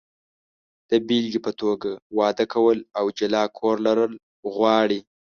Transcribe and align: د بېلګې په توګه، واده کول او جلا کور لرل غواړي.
د 0.89 0.91
بېلګې 1.07 1.39
په 1.47 1.51
توګه، 1.61 1.91
واده 2.17 2.45
کول 2.53 2.77
او 2.99 3.05
جلا 3.17 3.43
کور 3.57 3.75
لرل 3.87 4.13
غواړي. 4.53 4.99